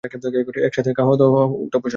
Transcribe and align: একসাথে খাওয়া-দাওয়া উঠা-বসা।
একসাথে 0.03 0.91
খাওয়া-দাওয়া 0.93 1.41
উঠা-বসা। 1.55 1.89